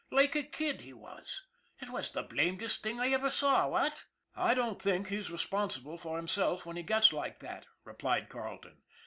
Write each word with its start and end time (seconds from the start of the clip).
Like 0.09 0.35
a 0.35 0.41
kid, 0.41 0.81
he 0.81 0.93
was. 0.93 1.43
It 1.79 1.91
was 1.91 2.09
the 2.09 2.23
blamedest 2.23 2.81
thing 2.81 2.99
I 2.99 3.09
ever 3.11 3.29
saw, 3.29 3.67
what? 3.67 4.05
""I 4.35 4.55
don't 4.55 4.81
think 4.81 5.09
he's 5.09 5.29
responsible 5.29 5.99
for 5.99 6.17
himself 6.17 6.65
when 6.65 6.75
he 6.75 6.81
gets 6.81 7.13
like 7.13 7.37
that," 7.41 7.67
replied 7.83 8.27
Carleton. 8.27 8.81